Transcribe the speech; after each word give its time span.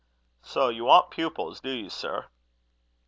"So 0.41 0.69
you 0.69 0.85
want 0.85 1.11
pupils, 1.11 1.59
do 1.59 1.69
you, 1.69 1.91
sir?" 1.91 2.25